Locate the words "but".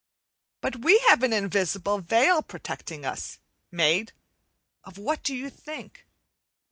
0.61-0.77